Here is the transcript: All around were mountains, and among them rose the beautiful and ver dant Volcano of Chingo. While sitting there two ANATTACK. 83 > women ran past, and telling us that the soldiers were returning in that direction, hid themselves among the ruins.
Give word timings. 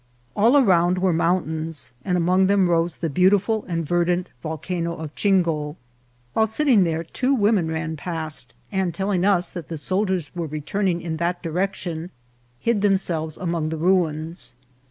All 0.35 0.57
around 0.57 0.97
were 0.97 1.13
mountains, 1.13 1.91
and 2.03 2.17
among 2.17 2.47
them 2.47 2.67
rose 2.67 2.97
the 2.97 3.07
beautiful 3.11 3.65
and 3.67 3.85
ver 3.85 4.03
dant 4.05 4.29
Volcano 4.41 4.95
of 4.95 5.13
Chingo. 5.13 5.75
While 6.33 6.47
sitting 6.47 6.85
there 6.85 7.03
two 7.03 7.35
ANATTACK. 7.35 7.37
83 7.37 7.41
> 7.41 7.41
women 7.43 7.67
ran 7.67 7.95
past, 7.97 8.55
and 8.71 8.95
telling 8.95 9.23
us 9.23 9.51
that 9.51 9.67
the 9.67 9.77
soldiers 9.77 10.31
were 10.33 10.47
returning 10.47 11.01
in 11.01 11.17
that 11.17 11.43
direction, 11.43 12.09
hid 12.59 12.81
themselves 12.81 13.37
among 13.37 13.69
the 13.69 13.77
ruins. 13.77 14.55